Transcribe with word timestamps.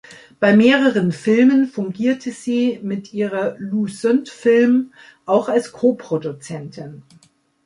Bei 0.39 0.55
mehreren 0.55 1.11
Filmen 1.11 1.67
fungierte 1.67 2.31
sie 2.31 2.79
mit 2.81 3.13
ihrer 3.13 3.53
Lu-Synd-Film 3.59 4.93
auch 5.27 5.47
als 5.47 5.73
Koproduzentin. 5.73 7.03